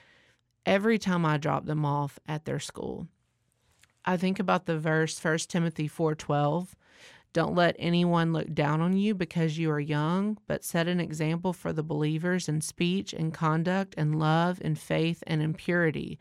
every 0.66 0.98
time 0.98 1.26
I 1.26 1.38
drop 1.38 1.66
them 1.66 1.86
off 1.86 2.20
at 2.28 2.46
their 2.46 2.60
school. 2.60 3.08
I 4.04 4.18
think 4.18 4.40
about 4.40 4.66
the 4.66 4.80
verse 4.80 5.18
1 5.18 5.50
Timothy 5.50 5.88
4:12. 5.88 6.76
Don't 7.34 7.56
let 7.56 7.76
anyone 7.78 8.34
look 8.34 8.54
down 8.54 8.82
on 8.82 8.98
you 8.98 9.14
because 9.14 9.58
you 9.58 9.70
are 9.70 9.80
young, 9.80 10.38
but 10.48 10.64
set 10.64 10.88
an 10.88 11.00
example 11.00 11.54
for 11.54 11.72
the 11.72 11.84
believers 11.84 12.50
in 12.50 12.62
speech 12.62 13.14
and 13.14 13.34
conduct 13.34 13.94
and 13.98 14.18
love 14.18 14.60
and 14.64 14.78
faith 14.80 15.24
and 15.28 15.42
in 15.42 15.54
purity. 15.54 16.18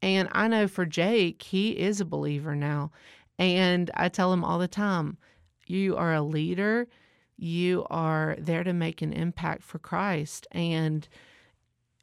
And 0.00 0.28
I 0.32 0.48
know 0.48 0.68
for 0.68 0.86
Jake, 0.86 1.42
he 1.42 1.78
is 1.78 2.00
a 2.00 2.04
believer 2.04 2.56
now. 2.56 2.90
And 3.38 3.90
I 3.94 4.08
tell 4.08 4.32
him 4.32 4.44
all 4.44 4.58
the 4.58 4.68
time, 4.68 5.18
you 5.66 5.96
are 5.96 6.14
a 6.14 6.22
leader. 6.22 6.88
You 7.36 7.86
are 7.90 8.36
there 8.38 8.64
to 8.64 8.72
make 8.72 9.02
an 9.02 9.12
impact 9.12 9.62
for 9.62 9.78
Christ. 9.78 10.46
And 10.52 11.08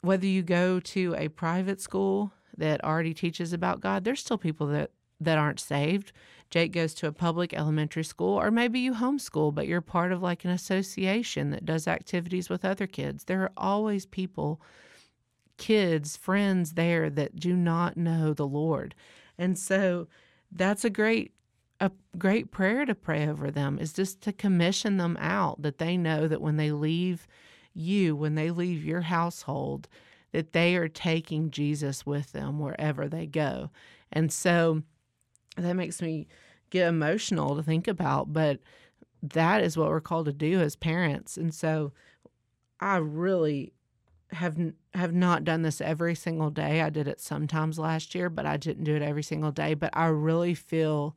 whether 0.02 0.26
you 0.26 0.42
go 0.42 0.80
to 0.80 1.14
a 1.16 1.28
private 1.28 1.80
school 1.80 2.32
that 2.56 2.84
already 2.84 3.14
teaches 3.14 3.52
about 3.52 3.80
God, 3.80 4.04
there's 4.04 4.20
still 4.20 4.38
people 4.38 4.66
that, 4.68 4.90
that 5.20 5.38
aren't 5.38 5.60
saved. 5.60 6.12
Jake 6.50 6.72
goes 6.72 6.94
to 6.94 7.06
a 7.06 7.12
public 7.12 7.54
elementary 7.54 8.02
school, 8.02 8.40
or 8.40 8.50
maybe 8.50 8.80
you 8.80 8.94
homeschool, 8.94 9.54
but 9.54 9.68
you're 9.68 9.80
part 9.80 10.10
of 10.10 10.22
like 10.22 10.44
an 10.44 10.50
association 10.50 11.50
that 11.50 11.64
does 11.64 11.86
activities 11.86 12.50
with 12.50 12.64
other 12.64 12.88
kids. 12.88 13.24
There 13.24 13.42
are 13.42 13.52
always 13.56 14.04
people 14.04 14.60
kids, 15.58 16.16
friends 16.16 16.72
there 16.72 17.08
that 17.10 17.36
do 17.36 17.54
not 17.54 17.96
know 17.96 18.32
the 18.32 18.46
Lord. 18.46 18.94
And 19.38 19.56
so 19.58 20.08
that's 20.50 20.84
a 20.84 20.90
great 20.90 21.32
a 21.82 21.90
great 22.18 22.50
prayer 22.50 22.84
to 22.84 22.94
pray 22.94 23.26
over 23.26 23.50
them 23.50 23.78
is 23.78 23.94
just 23.94 24.20
to 24.20 24.32
commission 24.32 24.98
them 24.98 25.16
out 25.18 25.62
that 25.62 25.78
they 25.78 25.96
know 25.96 26.28
that 26.28 26.42
when 26.42 26.56
they 26.56 26.70
leave 26.70 27.26
you, 27.72 28.14
when 28.14 28.34
they 28.34 28.50
leave 28.50 28.84
your 28.84 29.00
household, 29.00 29.88
that 30.32 30.52
they 30.52 30.76
are 30.76 30.88
taking 30.88 31.50
Jesus 31.50 32.04
with 32.04 32.32
them 32.32 32.58
wherever 32.58 33.08
they 33.08 33.26
go. 33.26 33.70
And 34.12 34.30
so 34.30 34.82
that 35.64 35.74
makes 35.74 36.00
me 36.00 36.26
get 36.70 36.88
emotional 36.88 37.56
to 37.56 37.62
think 37.62 37.88
about, 37.88 38.32
but 38.32 38.60
that 39.22 39.62
is 39.62 39.76
what 39.76 39.88
we're 39.88 40.00
called 40.00 40.26
to 40.26 40.32
do 40.32 40.60
as 40.60 40.76
parents. 40.76 41.36
And 41.36 41.54
so 41.54 41.92
I 42.80 42.96
really 42.96 43.72
have 44.32 44.56
have 44.94 45.12
not 45.12 45.44
done 45.44 45.62
this 45.62 45.80
every 45.80 46.14
single 46.14 46.50
day. 46.50 46.80
I 46.80 46.90
did 46.90 47.08
it 47.08 47.20
sometimes 47.20 47.78
last 47.78 48.14
year, 48.14 48.30
but 48.30 48.46
I 48.46 48.56
didn't 48.56 48.84
do 48.84 48.94
it 48.94 49.02
every 49.02 49.22
single 49.22 49.50
day, 49.50 49.74
but 49.74 49.90
I 49.92 50.06
really 50.06 50.54
feel 50.54 51.16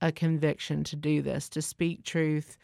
a 0.00 0.12
conviction 0.12 0.84
to 0.84 0.96
do 0.96 1.22
this, 1.22 1.48
to 1.50 1.62
speak 1.62 2.04
truth 2.04 2.58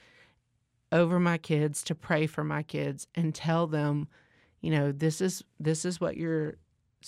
over 0.92 1.19
my 1.19 1.38
kids, 1.38 1.83
to 1.85 1.95
pray 1.95 2.26
for 2.26 2.45
my 2.45 2.62
kids 2.62 3.07
and 3.14 3.35
tell 3.35 3.66
them, 3.66 4.07
you 4.61 4.71
know, 4.71 4.92
this 4.92 5.21
is 5.21 5.42
this 5.59 5.85
is 5.85 6.00
what 6.00 6.16
you're 6.16 6.57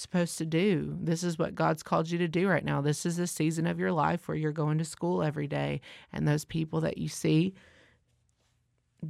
supposed 0.02 0.38
to 0.38 0.46
do. 0.46 0.96
This 1.00 1.22
is 1.22 1.38
what 1.38 1.54
God's 1.54 1.82
called 1.82 2.10
you 2.10 2.18
to 2.18 2.28
do 2.28 2.48
right 2.48 2.64
now. 2.64 2.80
This 2.80 3.06
is 3.06 3.18
a 3.18 3.26
season 3.26 3.66
of 3.66 3.78
your 3.78 3.92
life 3.92 4.28
where 4.28 4.36
you're 4.36 4.52
going 4.52 4.78
to 4.78 4.84
school 4.84 5.22
every 5.22 5.46
day 5.46 5.80
and 6.12 6.26
those 6.26 6.44
people 6.44 6.80
that 6.82 6.98
you 6.98 7.08
see 7.08 7.54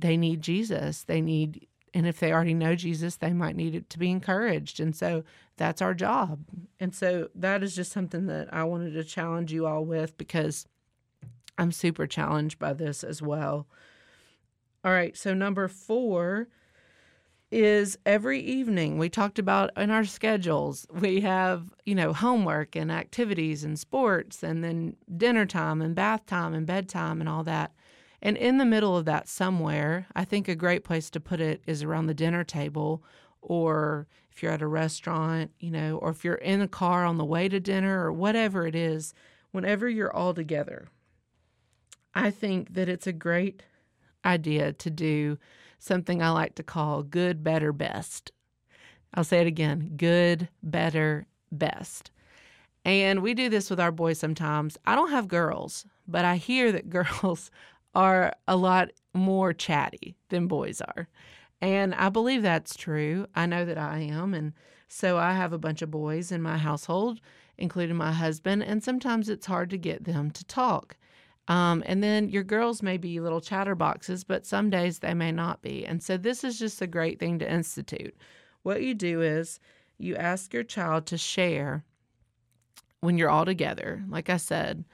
they 0.00 0.16
need 0.16 0.42
Jesus. 0.42 1.04
They 1.04 1.20
need 1.20 1.68
and 1.96 2.08
if 2.08 2.18
they 2.18 2.32
already 2.32 2.54
know 2.54 2.74
Jesus, 2.74 3.16
they 3.16 3.32
might 3.32 3.54
need 3.54 3.76
it 3.76 3.88
to 3.90 4.00
be 4.00 4.10
encouraged. 4.10 4.80
And 4.80 4.96
so 4.96 5.22
that's 5.56 5.80
our 5.80 5.94
job. 5.94 6.40
And 6.80 6.92
so 6.92 7.28
that 7.36 7.62
is 7.62 7.76
just 7.76 7.92
something 7.92 8.26
that 8.26 8.52
I 8.52 8.64
wanted 8.64 8.94
to 8.94 9.04
challenge 9.04 9.52
you 9.52 9.66
all 9.66 9.84
with 9.84 10.18
because 10.18 10.66
I'm 11.56 11.70
super 11.70 12.08
challenged 12.08 12.58
by 12.58 12.72
this 12.72 13.04
as 13.04 13.22
well. 13.22 13.68
All 14.84 14.90
right, 14.90 15.16
so 15.16 15.34
number 15.34 15.68
four 15.68 16.48
is 17.54 17.96
every 18.04 18.40
evening 18.40 18.98
we 18.98 19.08
talked 19.08 19.38
about 19.38 19.70
in 19.76 19.88
our 19.88 20.04
schedules. 20.04 20.86
We 20.90 21.20
have 21.20 21.72
you 21.84 21.94
know 21.94 22.12
homework 22.12 22.74
and 22.74 22.90
activities 22.90 23.62
and 23.62 23.78
sports 23.78 24.42
and 24.42 24.64
then 24.64 24.96
dinner 25.16 25.46
time 25.46 25.80
and 25.80 25.94
bath 25.94 26.26
time 26.26 26.52
and 26.52 26.66
bedtime 26.66 27.20
and 27.20 27.28
all 27.28 27.44
that. 27.44 27.72
And 28.20 28.36
in 28.36 28.58
the 28.58 28.64
middle 28.64 28.96
of 28.96 29.04
that 29.04 29.28
somewhere 29.28 30.06
i 30.16 30.24
think 30.24 30.48
a 30.48 30.54
great 30.54 30.82
place 30.82 31.10
to 31.10 31.20
put 31.20 31.40
it 31.40 31.62
is 31.66 31.82
around 31.82 32.06
the 32.06 32.14
dinner 32.14 32.42
table 32.42 33.04
or 33.42 34.06
if 34.32 34.42
you're 34.42 34.50
at 34.52 34.62
a 34.62 34.66
restaurant 34.66 35.50
you 35.60 35.70
know 35.70 35.98
or 35.98 36.08
if 36.08 36.24
you're 36.24 36.36
in 36.36 36.62
a 36.62 36.68
car 36.68 37.04
on 37.04 37.18
the 37.18 37.24
way 37.24 37.50
to 37.50 37.60
dinner 37.60 38.02
or 38.02 38.10
whatever 38.10 38.66
it 38.66 38.74
is 38.74 39.12
whenever 39.52 39.90
you're 39.90 40.14
all 40.14 40.32
together 40.32 40.88
I 42.14 42.30
think 42.30 42.72
that 42.72 42.88
it's 42.88 43.06
a 43.06 43.12
great 43.12 43.62
idea 44.24 44.72
to 44.72 44.90
do 44.90 45.38
something 45.84 46.22
I 46.22 46.30
like 46.30 46.54
to 46.56 46.62
call 46.62 47.02
good, 47.02 47.44
better, 47.44 47.72
best. 47.72 48.32
I'll 49.12 49.24
say 49.24 49.40
it 49.40 49.46
again 49.46 49.92
good, 49.96 50.48
better, 50.62 51.26
best. 51.52 52.10
And 52.84 53.22
we 53.22 53.34
do 53.34 53.48
this 53.48 53.70
with 53.70 53.80
our 53.80 53.92
boys 53.92 54.18
sometimes. 54.18 54.76
I 54.86 54.94
don't 54.94 55.10
have 55.10 55.28
girls, 55.28 55.86
but 56.06 56.24
I 56.24 56.36
hear 56.36 56.72
that 56.72 56.90
girls 56.90 57.50
are 57.94 58.32
a 58.48 58.56
lot 58.56 58.90
more 59.12 59.52
chatty 59.52 60.16
than 60.30 60.48
boys 60.48 60.80
are. 60.80 61.08
And 61.60 61.94
I 61.94 62.08
believe 62.08 62.42
that's 62.42 62.76
true. 62.76 63.26
I 63.34 63.46
know 63.46 63.64
that 63.64 63.78
I 63.78 63.98
am. 64.00 64.34
And 64.34 64.52
so 64.88 65.16
I 65.16 65.32
have 65.32 65.52
a 65.52 65.58
bunch 65.58 65.80
of 65.82 65.90
boys 65.90 66.32
in 66.32 66.42
my 66.42 66.58
household, 66.58 67.20
including 67.56 67.96
my 67.96 68.12
husband. 68.12 68.64
And 68.64 68.82
sometimes 68.82 69.28
it's 69.28 69.46
hard 69.46 69.70
to 69.70 69.78
get 69.78 70.04
them 70.04 70.30
to 70.32 70.44
talk. 70.44 70.96
Um, 71.48 71.82
and 71.86 72.02
then 72.02 72.30
your 72.30 72.42
girls 72.42 72.82
may 72.82 72.96
be 72.96 73.20
little 73.20 73.40
chatterboxes, 73.40 74.24
but 74.26 74.46
some 74.46 74.70
days 74.70 75.00
they 75.00 75.14
may 75.14 75.30
not 75.30 75.60
be. 75.60 75.84
And 75.84 76.02
so 76.02 76.16
this 76.16 76.42
is 76.42 76.58
just 76.58 76.80
a 76.80 76.86
great 76.86 77.18
thing 77.18 77.38
to 77.38 77.52
institute. 77.52 78.16
What 78.62 78.82
you 78.82 78.94
do 78.94 79.20
is 79.20 79.60
you 79.98 80.16
ask 80.16 80.54
your 80.54 80.62
child 80.62 81.06
to 81.06 81.18
share 81.18 81.84
when 83.00 83.18
you're 83.18 83.30
all 83.30 83.44
together. 83.44 84.02
Like 84.08 84.30
I 84.30 84.38
said, 84.38 84.84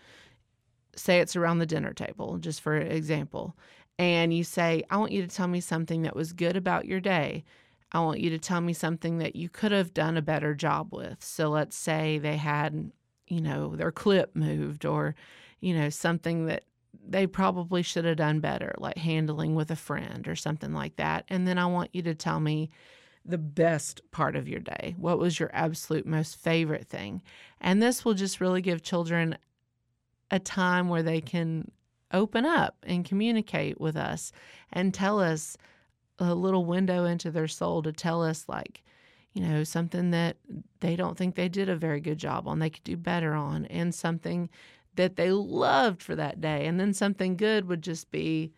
say 0.96 1.20
it's 1.20 1.36
around 1.36 1.58
the 1.58 1.66
dinner 1.66 1.92
table, 1.92 2.38
just 2.38 2.60
for 2.60 2.76
example. 2.76 3.56
And 3.98 4.34
you 4.34 4.42
say, 4.42 4.82
I 4.90 4.96
want 4.96 5.12
you 5.12 5.22
to 5.22 5.28
tell 5.28 5.46
me 5.46 5.60
something 5.60 6.02
that 6.02 6.16
was 6.16 6.32
good 6.32 6.56
about 6.56 6.86
your 6.86 7.00
day. 7.00 7.44
I 7.92 8.00
want 8.00 8.20
you 8.20 8.30
to 8.30 8.38
tell 8.38 8.60
me 8.60 8.72
something 8.72 9.18
that 9.18 9.36
you 9.36 9.48
could 9.48 9.72
have 9.72 9.94
done 9.94 10.16
a 10.16 10.22
better 10.22 10.54
job 10.54 10.88
with. 10.92 11.22
So 11.22 11.48
let's 11.48 11.76
say 11.76 12.18
they 12.18 12.36
had, 12.36 12.92
you 13.28 13.40
know, 13.40 13.76
their 13.76 13.92
clip 13.92 14.34
moved 14.34 14.84
or 14.84 15.14
you 15.60 15.74
know, 15.74 15.88
something 15.88 16.46
that 16.46 16.64
they 17.06 17.26
probably 17.26 17.82
should 17.82 18.04
have 18.04 18.16
done 18.16 18.40
better, 18.40 18.74
like 18.78 18.96
handling 18.96 19.54
with 19.54 19.70
a 19.70 19.76
friend 19.76 20.26
or 20.28 20.36
something 20.36 20.72
like 20.72 20.96
that. 20.96 21.24
And 21.28 21.46
then 21.46 21.58
I 21.58 21.66
want 21.66 21.90
you 21.92 22.02
to 22.02 22.14
tell 22.14 22.40
me 22.40 22.70
the 23.24 23.38
best 23.38 24.00
part 24.10 24.34
of 24.36 24.48
your 24.48 24.60
day. 24.60 24.94
What 24.98 25.18
was 25.18 25.38
your 25.38 25.50
absolute 25.52 26.06
most 26.06 26.36
favorite 26.36 26.88
thing? 26.88 27.22
And 27.60 27.82
this 27.82 28.04
will 28.04 28.14
just 28.14 28.40
really 28.40 28.62
give 28.62 28.82
children 28.82 29.36
a 30.30 30.38
time 30.38 30.88
where 30.88 31.02
they 31.02 31.20
can 31.20 31.70
open 32.12 32.44
up 32.44 32.76
and 32.82 33.04
communicate 33.04 33.80
with 33.80 33.96
us 33.96 34.32
and 34.72 34.92
tell 34.92 35.20
us 35.20 35.56
a 36.18 36.34
little 36.34 36.64
window 36.64 37.04
into 37.04 37.30
their 37.30 37.48
soul 37.48 37.82
to 37.82 37.92
tell 37.92 38.22
us, 38.22 38.44
like, 38.48 38.82
you 39.32 39.42
know, 39.42 39.64
something 39.64 40.10
that 40.10 40.36
they 40.80 40.96
don't 40.96 41.16
think 41.16 41.34
they 41.34 41.48
did 41.48 41.68
a 41.68 41.76
very 41.76 42.00
good 42.00 42.18
job 42.18 42.48
on, 42.48 42.58
they 42.58 42.70
could 42.70 42.84
do 42.84 42.96
better 42.96 43.32
on, 43.32 43.64
and 43.66 43.94
something 43.94 44.50
that 44.96 45.16
they 45.16 45.30
loved 45.30 46.02
for 46.02 46.16
that 46.16 46.40
day. 46.40 46.66
And 46.66 46.78
then 46.78 46.92
something 46.92 47.36
good 47.36 47.66
would 47.68 47.82
just 47.82 48.10
be, 48.10 48.52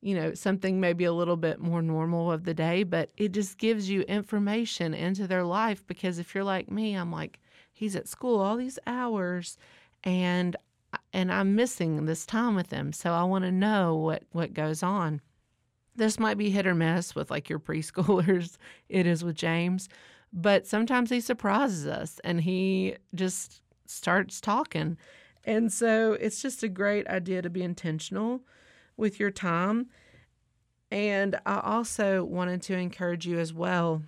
you 0.00 0.14
know, 0.14 0.34
something 0.34 0.80
maybe 0.80 1.04
a 1.04 1.12
little 1.12 1.36
bit 1.36 1.60
more 1.60 1.82
normal 1.82 2.32
of 2.32 2.44
the 2.44 2.54
day, 2.54 2.82
but 2.82 3.10
it 3.16 3.32
just 3.32 3.58
gives 3.58 3.88
you 3.88 4.02
information 4.02 4.94
into 4.94 5.26
their 5.26 5.44
life 5.44 5.86
because 5.86 6.18
if 6.18 6.34
you're 6.34 6.44
like 6.44 6.70
me, 6.70 6.94
I'm 6.94 7.12
like, 7.12 7.38
he's 7.72 7.96
at 7.96 8.08
school 8.08 8.40
all 8.40 8.56
these 8.56 8.78
hours 8.86 9.58
and 10.02 10.56
and 11.12 11.32
I'm 11.32 11.56
missing 11.56 12.04
this 12.04 12.24
time 12.24 12.54
with 12.54 12.70
him. 12.70 12.92
So 12.92 13.12
I 13.12 13.24
want 13.24 13.44
to 13.44 13.52
know 13.52 13.96
what 13.96 14.22
what 14.32 14.54
goes 14.54 14.82
on. 14.82 15.20
This 15.96 16.18
might 16.18 16.38
be 16.38 16.50
hit 16.50 16.66
or 16.66 16.74
miss 16.74 17.14
with 17.14 17.30
like 17.30 17.48
your 17.48 17.58
preschoolers. 17.60 18.56
it 18.88 19.06
is 19.06 19.24
with 19.24 19.36
James, 19.36 19.88
but 20.32 20.66
sometimes 20.66 21.10
he 21.10 21.20
surprises 21.20 21.86
us 21.86 22.20
and 22.24 22.40
he 22.40 22.96
just 23.14 23.62
starts 23.86 24.40
talking 24.40 24.96
and 25.44 25.72
so 25.72 26.12
it's 26.14 26.40
just 26.40 26.62
a 26.62 26.68
great 26.68 27.06
idea 27.06 27.42
to 27.42 27.50
be 27.50 27.62
intentional 27.62 28.42
with 28.96 29.18
your 29.20 29.30
time. 29.30 29.88
And 30.90 31.38
I 31.44 31.60
also 31.60 32.24
wanted 32.24 32.62
to 32.62 32.74
encourage 32.74 33.26
you 33.26 33.38
as 33.38 33.52
well. 33.52 34.02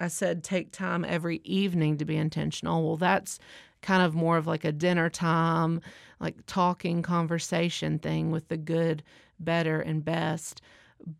I 0.00 0.08
said 0.08 0.44
take 0.44 0.70
time 0.70 1.04
every 1.04 1.40
evening 1.44 1.98
to 1.98 2.04
be 2.04 2.16
intentional. 2.16 2.86
Well, 2.86 2.96
that's 2.96 3.38
kind 3.82 4.02
of 4.02 4.14
more 4.14 4.36
of 4.36 4.46
like 4.46 4.64
a 4.64 4.72
dinner 4.72 5.10
time, 5.10 5.80
like 6.20 6.36
talking 6.46 7.02
conversation 7.02 7.98
thing 7.98 8.30
with 8.30 8.48
the 8.48 8.56
good, 8.56 9.02
better, 9.40 9.80
and 9.80 10.04
best. 10.04 10.60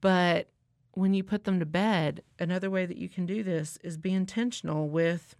But 0.00 0.48
when 0.92 1.14
you 1.14 1.22
put 1.22 1.44
them 1.44 1.60
to 1.60 1.66
bed, 1.66 2.22
another 2.38 2.70
way 2.70 2.86
that 2.86 2.96
you 2.96 3.08
can 3.08 3.26
do 3.26 3.42
this 3.42 3.78
is 3.82 3.96
be 3.96 4.12
intentional 4.12 4.88
with 4.88 5.36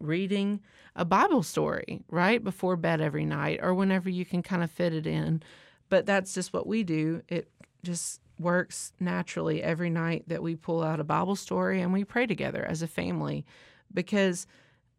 reading 0.00 0.60
a 0.96 1.04
Bible 1.04 1.42
story 1.42 2.02
right 2.08 2.42
before 2.42 2.76
bed 2.76 3.00
every 3.00 3.24
night 3.24 3.60
or 3.62 3.74
whenever 3.74 4.10
you 4.10 4.24
can 4.24 4.42
kind 4.42 4.62
of 4.62 4.70
fit 4.70 4.92
it 4.92 5.06
in. 5.06 5.42
But 5.88 6.06
that's 6.06 6.34
just 6.34 6.52
what 6.52 6.66
we 6.66 6.82
do. 6.82 7.22
It 7.28 7.50
just 7.82 8.20
works 8.38 8.92
naturally 8.98 9.62
every 9.62 9.90
night 9.90 10.24
that 10.28 10.42
we 10.42 10.56
pull 10.56 10.82
out 10.82 11.00
a 11.00 11.04
Bible 11.04 11.36
story 11.36 11.80
and 11.80 11.92
we 11.92 12.04
pray 12.04 12.26
together 12.26 12.64
as 12.64 12.82
a 12.82 12.86
family 12.86 13.44
because 13.92 14.46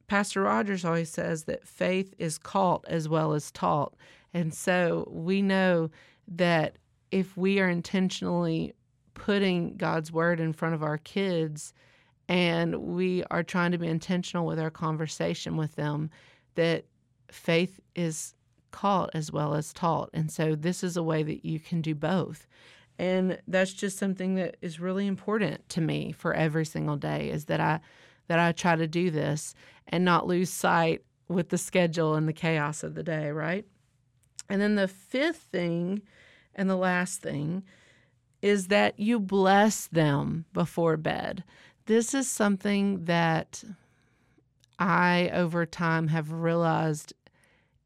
Pastor 0.08 0.42
Rogers 0.44 0.86
always 0.86 1.10
says 1.10 1.46
that 1.46 1.68
faith 1.68 2.14
is 2.18 2.38
caught 2.38 2.86
as 2.88 3.10
well 3.10 3.34
as 3.34 3.52
taught. 3.52 3.96
And 4.34 4.54
so 4.54 5.08
we 5.10 5.42
know 5.42 5.90
that 6.28 6.78
if 7.12 7.36
we 7.36 7.60
are 7.60 7.70
intentionally 7.70 8.74
putting 9.14 9.78
God's 9.78 10.12
word 10.12 10.40
in 10.40 10.54
front 10.54 10.76
of 10.76 10.84
our 10.84 10.98
kids, 10.98 11.74
and 12.32 12.78
we 12.78 13.26
are 13.30 13.44
trying 13.44 13.74
to 13.74 13.78
be 13.78 13.90
intentional 13.90 14.46
with 14.46 14.58
our 14.58 14.70
conversation 14.70 15.58
with 15.58 15.76
them 15.76 16.10
that 16.56 16.86
faith 17.30 17.82
is 17.94 18.36
caught 18.72 19.10
as 19.14 19.34
well 19.34 19.54
as 19.54 19.74
taught. 19.74 20.10
And 20.14 20.32
so 20.32 20.56
this 20.56 20.82
is 20.82 20.96
a 20.96 21.04
way 21.04 21.24
that 21.24 21.44
you 21.44 21.60
can 21.60 21.82
do 21.82 21.94
both. 21.94 22.48
And 22.98 23.38
that's 23.50 23.74
just 23.74 23.98
something 23.98 24.36
that 24.36 24.56
is 24.62 24.80
really 24.80 25.08
important 25.08 25.68
to 25.70 25.82
me 25.82 26.14
for 26.14 26.34
every 26.34 26.64
single 26.64 26.96
day 26.96 27.30
is 27.30 27.46
that 27.46 27.60
I 27.60 27.82
that 28.28 28.40
I 28.40 28.54
try 28.54 28.78
to 28.78 28.88
do 28.88 29.12
this 29.12 29.54
and 29.90 30.06
not 30.06 30.26
lose 30.26 30.50
sight 30.50 31.02
with 31.28 31.50
the 31.50 31.58
schedule 31.58 32.16
and 32.16 32.30
the 32.30 32.34
chaos 32.34 32.82
of 32.82 32.96
the 32.96 33.04
day, 33.04 33.30
right? 33.32 33.66
And 34.48 34.62
then 34.62 34.76
the 34.76 34.88
fifth 34.88 35.48
thing 35.52 36.02
and 36.56 36.70
the 36.70 36.78
last 36.78 37.22
thing 37.22 37.64
is 38.42 38.68
that 38.68 38.98
you 38.98 39.20
bless 39.20 39.88
them 39.88 40.46
before 40.54 40.96
bed 40.96 41.44
this 41.86 42.14
is 42.14 42.28
something 42.28 43.06
that 43.06 43.64
I, 44.80 45.30
over 45.34 45.66
time, 45.66 46.08
have 46.08 46.32
realized 46.32 47.14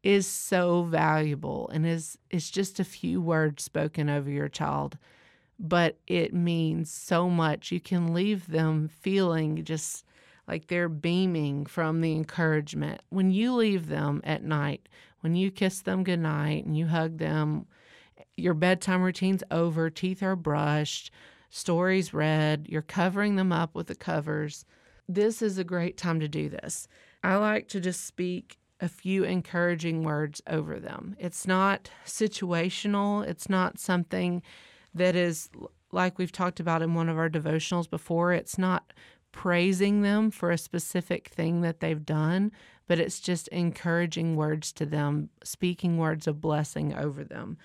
is 0.02 0.26
so 0.26 0.84
valuable 0.84 1.68
and 1.72 1.84
is 1.84 2.16
it's 2.30 2.48
just 2.48 2.78
a 2.78 2.84
few 2.84 3.20
words 3.20 3.64
spoken 3.64 4.08
over 4.08 4.30
your 4.30 4.48
child 4.48 4.96
but 5.58 5.98
it 6.06 6.34
means 6.34 6.90
so 6.90 7.30
much. 7.30 7.72
You 7.72 7.80
can 7.80 8.12
leave 8.12 8.46
them 8.46 8.88
feeling 8.88 9.64
just 9.64 10.04
like 10.46 10.66
they're 10.66 10.88
beaming 10.88 11.66
from 11.66 12.02
the 12.02 12.12
encouragement. 12.12 13.00
When 13.08 13.30
you 13.30 13.54
leave 13.54 13.88
them 13.88 14.20
at 14.22 14.44
night 14.44 14.88
when 15.20 15.34
you 15.34 15.50
kiss 15.50 15.80
them 15.80 16.04
goodnight 16.04 16.64
and 16.66 16.76
you 16.76 16.86
hug 16.86 17.18
them 17.18 17.66
your 18.36 18.54
bedtime 18.54 19.02
routine's 19.02 19.42
over 19.50 19.90
teeth 19.90 20.22
are 20.22 20.36
brushed 20.36 21.10
stories 21.56 22.12
read, 22.12 22.66
you're 22.68 22.82
covering 22.82 23.36
them 23.36 23.50
up 23.50 23.74
with 23.74 23.86
the 23.86 23.94
covers. 23.94 24.66
This 25.08 25.40
is 25.40 25.56
a 25.56 25.64
great 25.64 25.96
time 25.96 26.20
to 26.20 26.28
do 26.28 26.50
this. 26.50 26.86
I 27.24 27.36
like 27.36 27.68
to 27.68 27.80
just 27.80 28.06
speak 28.06 28.58
a 28.78 28.88
few 28.88 29.24
encouraging 29.24 30.02
words 30.02 30.42
over 30.46 30.78
them. 30.78 31.16
It's 31.18 31.46
not 31.46 31.88
situational, 32.04 33.26
it's 33.26 33.48
not 33.48 33.78
something 33.78 34.42
that 34.94 35.16
is 35.16 35.48
like 35.92 36.18
we've 36.18 36.32
talked 36.32 36.60
about 36.60 36.82
in 36.82 36.94
one 36.94 37.08
of 37.08 37.16
our 37.16 37.30
devotionals 37.30 37.88
before. 37.88 38.34
It's 38.34 38.58
not 38.58 38.92
praising 39.32 40.02
them 40.02 40.30
for 40.30 40.50
a 40.50 40.58
specific 40.58 41.28
thing 41.28 41.62
that 41.62 41.80
they've 41.80 42.04
done, 42.04 42.52
but 42.86 42.98
it's 42.98 43.18
just 43.18 43.48
encouraging 43.48 44.36
words 44.36 44.72
to 44.74 44.84
them, 44.84 45.30
speaking 45.42 45.96
words 45.96 46.26
of 46.26 46.40
blessing 46.42 46.94
over 46.94 47.24
them 47.24 47.56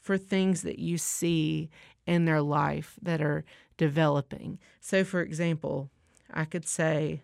for 0.00 0.18
things 0.18 0.62
that 0.62 0.78
you 0.78 0.98
see 0.98 1.70
in 2.08 2.24
their 2.24 2.40
life 2.40 2.98
that 3.02 3.20
are 3.20 3.44
developing. 3.76 4.58
So, 4.80 5.04
for 5.04 5.20
example, 5.20 5.90
I 6.32 6.46
could 6.46 6.66
say, 6.66 7.20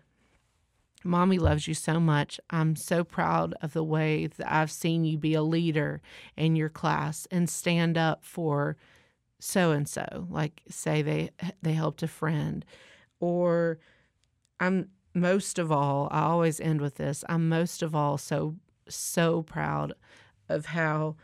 Mommy 1.03 1.39
loves 1.39 1.67
you 1.67 1.73
so 1.73 1.99
much. 1.99 2.39
I'm 2.51 2.75
so 2.75 3.03
proud 3.03 3.55
of 3.61 3.73
the 3.73 3.83
way 3.83 4.27
that 4.27 4.51
I've 4.51 4.71
seen 4.71 5.03
you 5.03 5.17
be 5.17 5.33
a 5.33 5.41
leader 5.41 6.01
in 6.37 6.55
your 6.55 6.69
class 6.69 7.27
and 7.31 7.49
stand 7.49 7.97
up 7.97 8.23
for 8.23 8.77
so 9.39 9.71
and 9.71 9.89
so. 9.89 10.27
Like 10.29 10.61
say 10.69 11.01
they 11.01 11.31
they 11.61 11.73
helped 11.73 12.01
a 12.01 12.07
friend 12.07 12.65
or 13.19 13.79
I'm 14.59 14.89
most 15.13 15.59
of 15.59 15.71
all, 15.71 16.09
I 16.11 16.23
always 16.23 16.59
end 16.59 16.81
with 16.81 16.95
this. 16.95 17.23
I'm 17.29 17.49
most 17.49 17.81
of 17.83 17.93
all 17.95 18.17
so 18.17 18.55
so 18.87 19.43
proud 19.43 19.93
of 20.49 20.67
how 20.67 21.15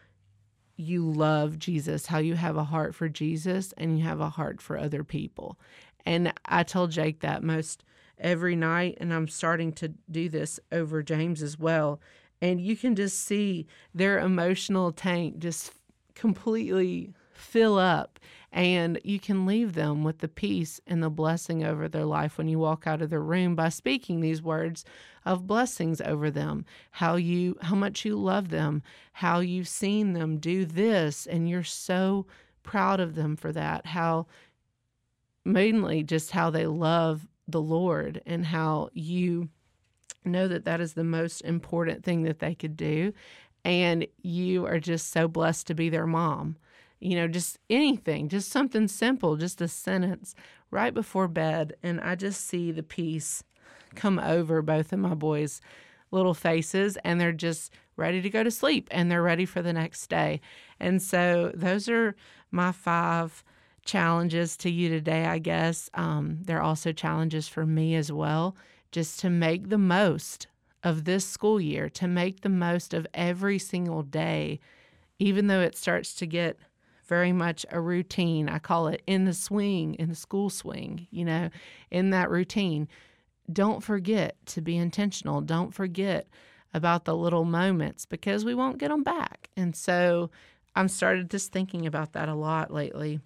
you 0.82 1.10
love 1.10 1.60
Jesus, 1.60 2.08
how 2.08 2.18
you 2.18 2.36
have 2.36 2.58
a 2.58 2.64
heart 2.64 2.96
for 2.96 3.08
Jesus 3.08 3.74
and 3.78 3.98
you 3.98 4.04
have 4.04 4.20
a 4.20 4.30
heart 4.30 4.62
for 4.62 4.78
other 4.78 5.04
people. 5.04 5.60
And 6.06 6.34
I 6.46 6.64
told 6.64 6.92
Jake 6.92 7.20
that 7.20 7.44
most 7.44 7.84
every 8.18 8.56
night, 8.56 8.98
and 9.00 9.14
I'm 9.14 9.28
starting 9.28 9.72
to 9.74 9.94
do 10.10 10.30
this 10.30 10.60
over 10.72 11.04
James 11.04 11.42
as 11.42 11.60
well. 11.60 12.00
And 12.42 12.60
you 12.60 12.76
can 12.76 12.96
just 12.96 13.22
see 13.22 13.68
their 13.94 14.20
emotional 14.20 14.92
tank 14.92 15.38
just 15.38 15.74
completely 16.16 17.14
fill 17.42 17.78
up, 17.78 18.20
and 18.52 19.00
you 19.04 19.20
can 19.20 19.46
leave 19.46 19.74
them 19.74 20.04
with 20.04 20.20
the 20.20 20.28
peace 20.28 20.80
and 20.86 21.02
the 21.02 21.10
blessing 21.10 21.64
over 21.64 21.88
their 21.88 22.06
life 22.06 22.38
when 22.38 22.48
you 22.48 22.60
walk 22.60 22.86
out 22.86 23.02
of 23.02 23.10
the 23.10 23.20
room 23.20 23.56
by 23.56 23.70
speaking 23.70 24.20
these 24.20 24.42
words 24.42 24.84
of 25.26 25.48
blessings 25.48 26.02
over 26.02 26.30
them 26.32 26.66
how 26.92 27.16
you 27.16 27.56
how 27.62 27.76
much 27.76 28.04
you 28.04 28.16
love 28.16 28.50
them 28.50 28.82
how 29.14 29.40
you've 29.40 29.68
seen 29.68 30.14
them 30.14 30.38
do 30.38 30.66
this 30.66 31.28
and 31.28 31.48
you're 31.48 31.64
so 31.64 32.26
proud 32.64 33.00
of 33.00 33.14
them 33.14 33.36
for 33.36 33.52
that 33.52 33.86
how 33.86 34.26
mainly 35.46 36.04
just 36.04 36.32
how 36.32 36.50
they 36.50 36.66
love 36.66 37.28
the 37.48 37.62
Lord 37.62 38.22
and 38.26 38.46
how 38.46 38.90
you 38.94 39.50
know 40.24 40.48
that 40.48 40.66
that 40.66 40.82
is 40.82 40.94
the 40.94 41.04
most 41.04 41.42
important 41.42 42.04
thing 42.04 42.24
that 42.24 42.40
they 42.40 42.56
could 42.56 42.78
do. 42.78 43.14
And 43.64 44.08
you 44.22 44.66
are 44.66 44.80
just 44.80 45.12
so 45.12 45.28
blessed 45.28 45.68
to 45.68 45.76
be 45.76 45.90
their 45.90 46.08
mom. 46.08 46.58
You 47.02 47.16
know, 47.18 47.28
just 47.28 47.58
anything, 47.70 48.30
just 48.30 48.50
something 48.50 48.88
simple, 48.88 49.36
just 49.36 49.60
a 49.60 49.68
sentence 49.68 50.36
right 50.70 50.94
before 50.94 51.28
bed. 51.28 51.74
And 51.84 52.00
I 52.00 52.16
just 52.16 52.46
see 52.48 52.72
the 52.72 52.84
peace 52.84 53.44
come 53.96 54.20
over 54.20 54.62
both 54.62 54.94
of 54.94 55.00
my 55.00 55.16
boys' 55.16 55.62
little 56.12 56.34
faces, 56.34 56.98
and 57.04 57.20
they're 57.20 57.32
just 57.32 57.74
ready 57.96 58.22
to 58.22 58.30
go 58.30 58.44
to 58.44 58.52
sleep 58.52 58.88
and 58.92 59.10
they're 59.10 59.22
ready 59.22 59.46
for 59.46 59.62
the 59.62 59.74
next 59.74 60.08
day. 60.08 60.42
And 60.80 61.02
so, 61.02 61.52
those 61.54 61.90
are 61.90 62.16
my 62.52 62.72
five 62.72 63.44
challenges 63.86 64.56
to 64.58 64.70
you 64.70 64.90
today, 64.90 65.26
I 65.26 65.40
guess. 65.40 65.90
Um, 65.94 66.40
there 66.44 66.58
are 66.58 66.64
also 66.64 66.92
challenges 66.92 67.48
for 67.48 67.66
me 67.66 67.96
as 67.96 68.12
well, 68.12 68.56
just 68.92 69.20
to 69.22 69.30
make 69.30 69.70
the 69.70 69.78
most 69.78 70.48
of 70.84 71.06
this 71.06 71.26
school 71.26 71.60
year, 71.60 71.90
to 71.90 72.08
make 72.08 72.42
the 72.42 72.50
most 72.50 72.94
of 72.94 73.08
every 73.14 73.60
single 73.60 74.04
day, 74.04 74.60
even 75.20 75.48
though 75.48 75.62
it 75.62 75.76
starts 75.76 76.14
to 76.16 76.26
get 76.26 76.58
very 77.12 77.34
much 77.34 77.66
a 77.72 77.82
routine. 77.82 78.48
I 78.48 78.58
call 78.58 78.88
it 78.88 79.02
in 79.06 79.26
the 79.26 79.34
swing, 79.34 79.96
in 79.96 80.08
the 80.08 80.16
school 80.16 80.50
swing, 80.50 81.08
you 81.12 81.26
know, 81.26 81.50
in 81.90 82.12
that 82.12 82.30
routine. 82.30 82.88
Don't 83.52 83.84
forget 83.84 84.38
to 84.46 84.62
be 84.62 84.78
intentional. 84.78 85.42
Don't 85.42 85.74
forget 85.74 86.30
about 86.74 87.04
the 87.04 87.14
little 87.14 87.44
moments 87.44 88.06
because 88.06 88.46
we 88.46 88.56
won't 88.56 88.78
get 88.78 88.92
them 88.92 89.04
back. 89.04 89.50
And 89.58 89.76
so 89.76 90.32
I'm 90.74 90.88
started 90.88 91.30
just 91.30 91.52
thinking 91.52 91.86
about 91.86 92.14
that 92.14 92.30
a 92.30 92.34
lot 92.34 92.72
lately 92.72 93.20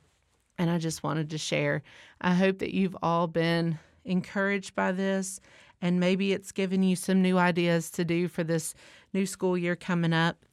and 0.58 0.71
I 0.71 0.80
just 0.80 1.04
wanted 1.04 1.30
to 1.30 1.38
share. 1.38 1.84
I 2.19 2.34
hope 2.34 2.58
that 2.60 2.74
you've 2.74 2.98
all 3.04 3.28
been 3.28 3.78
encouraged 4.04 4.74
by 4.74 4.93
this, 4.93 5.39
and 5.80 6.00
maybe 6.00 6.34
it's 6.34 6.52
given 6.52 6.82
you 6.82 6.95
some 6.95 7.21
new 7.21 7.38
ideas 7.38 7.91
to 7.91 8.04
do 8.04 8.28
for 8.30 8.43
this 8.43 8.74
new 9.13 9.28
school 9.28 9.56
year 9.56 9.76
coming 9.76 10.13
up. 10.13 10.43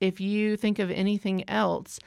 If 0.00 0.20
you 0.20 0.56
think 0.56 0.78
of 0.78 0.92
anything 0.92 1.48
else 1.50 1.98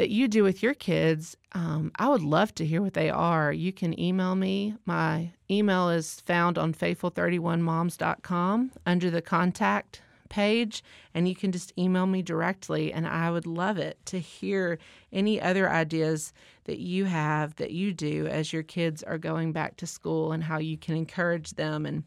that 0.00 0.08
you 0.08 0.28
do 0.28 0.42
with 0.42 0.62
your 0.62 0.72
kids, 0.72 1.36
um, 1.52 1.92
I 1.96 2.08
would 2.08 2.22
love 2.22 2.54
to 2.54 2.64
hear 2.64 2.80
what 2.80 2.94
they 2.94 3.10
are. 3.10 3.52
You 3.52 3.70
can 3.70 4.00
email 4.00 4.34
me. 4.34 4.74
My 4.86 5.32
email 5.50 5.90
is 5.90 6.22
found 6.22 6.56
on 6.56 6.72
faithful31moms.com 6.72 8.70
under 8.86 9.10
the 9.10 9.20
contact 9.20 10.00
page 10.30 10.82
and 11.12 11.28
you 11.28 11.36
can 11.36 11.52
just 11.52 11.74
email 11.76 12.06
me 12.06 12.22
directly 12.22 12.94
and 12.94 13.06
I 13.06 13.30
would 13.30 13.46
love 13.46 13.76
it 13.76 13.98
to 14.06 14.18
hear 14.18 14.78
any 15.12 15.38
other 15.38 15.68
ideas 15.68 16.32
that 16.64 16.78
you 16.78 17.04
have 17.04 17.56
that 17.56 17.72
you 17.72 17.92
do 17.92 18.26
as 18.26 18.54
your 18.54 18.62
kids 18.62 19.02
are 19.02 19.18
going 19.18 19.52
back 19.52 19.76
to 19.76 19.86
school 19.86 20.32
and 20.32 20.42
how 20.42 20.56
you 20.56 20.78
can 20.78 20.96
encourage 20.96 21.50
them 21.50 21.84
and 21.84 22.04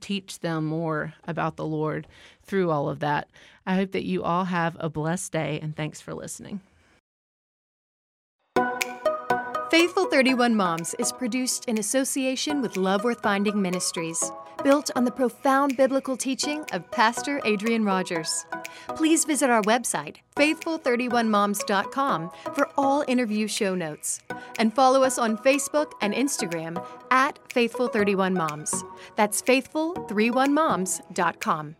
teach 0.00 0.40
them 0.40 0.66
more 0.66 1.14
about 1.24 1.56
the 1.56 1.64
Lord 1.64 2.06
through 2.42 2.70
all 2.70 2.90
of 2.90 3.00
that. 3.00 3.30
I 3.64 3.76
hope 3.76 3.92
that 3.92 4.04
you 4.04 4.22
all 4.22 4.44
have 4.44 4.76
a 4.78 4.90
blessed 4.90 5.32
day 5.32 5.58
and 5.62 5.74
thanks 5.74 6.02
for 6.02 6.12
listening. 6.12 6.60
Faithful 9.70 10.06
31 10.06 10.54
Moms 10.54 10.94
is 10.94 11.10
produced 11.10 11.64
in 11.64 11.78
association 11.78 12.62
with 12.62 12.76
Love 12.76 13.02
Worth 13.02 13.20
Finding 13.20 13.60
Ministries, 13.60 14.30
built 14.62 14.92
on 14.94 15.04
the 15.04 15.10
profound 15.10 15.76
biblical 15.76 16.16
teaching 16.16 16.64
of 16.72 16.88
Pastor 16.92 17.40
Adrian 17.44 17.84
Rogers. 17.84 18.46
Please 18.94 19.24
visit 19.24 19.50
our 19.50 19.62
website, 19.62 20.18
faithful31moms.com, 20.36 22.30
for 22.54 22.70
all 22.78 23.04
interview 23.08 23.48
show 23.48 23.74
notes. 23.74 24.20
And 24.56 24.72
follow 24.72 25.02
us 25.02 25.18
on 25.18 25.36
Facebook 25.38 25.90
and 26.00 26.14
Instagram 26.14 26.80
at 27.10 27.40
Faithful31Moms. 27.48 28.84
That's 29.16 29.42
faithful31moms.com. 29.42 31.76